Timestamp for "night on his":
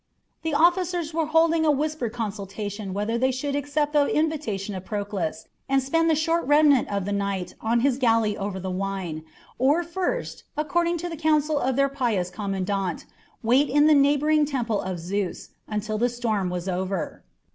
7.11-7.99